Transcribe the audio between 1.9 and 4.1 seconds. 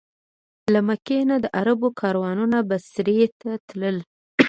کاروانونه بصرې ته تلل.